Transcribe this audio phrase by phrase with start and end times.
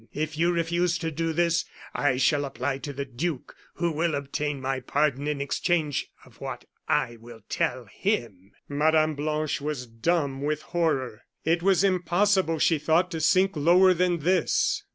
[0.15, 1.63] If you refuse to do this,
[1.93, 6.65] I shall apply to the duke, who will obtain my pardon in exchange of what
[6.87, 9.13] I will tell him." Mme.
[9.13, 11.21] Blanche was dumb with horror.
[11.45, 14.81] It was impossible, she thought, to sink lower than this.